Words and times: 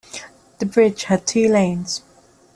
The 0.57 0.65
bridge 0.65 1.03
had 1.03 1.27
two 1.27 1.47
lanes. 1.47 2.01